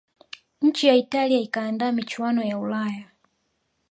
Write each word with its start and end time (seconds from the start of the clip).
nchi 0.61 0.87
ya 0.87 0.95
italia 0.95 1.39
ikaandaa 1.39 1.91
michuano 1.91 2.43
ya 2.43 2.57
ulaya 2.59 3.05